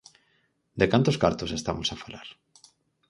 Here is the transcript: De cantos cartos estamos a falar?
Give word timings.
De 0.79 0.87
cantos 0.93 1.19
cartos 1.23 1.51
estamos 1.59 1.87
a 1.91 1.99
falar? 2.03 2.27